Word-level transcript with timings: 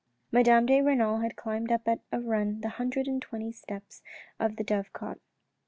Madame 0.31 0.65
de 0.65 0.81
Renal 0.81 1.19
had 1.19 1.35
climbed 1.35 1.71
up 1.71 1.87
at 1.87 1.99
a 2.11 2.19
run 2.19 2.61
the 2.61 2.69
hundred 2.69 3.05
and 3.07 3.21
twenty 3.21 3.51
steps 3.51 4.01
of 4.39 4.55
the 4.55 4.63
dovecot. 4.63 5.19